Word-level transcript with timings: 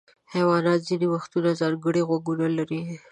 حیوانات 0.33 0.79
ځینې 0.87 1.07
وختونه 1.13 1.49
ځانګړي 1.61 2.01
غوږونه 2.07 2.45
لري. 2.57 2.81